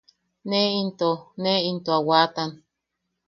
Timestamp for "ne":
0.49-0.61, 1.43-1.53